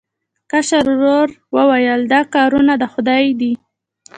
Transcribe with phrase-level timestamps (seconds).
[0.51, 3.53] کشر ورور وویل دا کارونه د خدای دي.